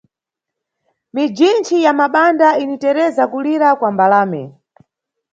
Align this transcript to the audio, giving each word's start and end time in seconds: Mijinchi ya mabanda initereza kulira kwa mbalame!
Mijinchi 1.13 1.83
ya 1.83 1.93
mabanda 1.99 2.49
initereza 2.63 3.23
kulira 3.31 3.69
kwa 3.79 3.89
mbalame! 3.93 4.43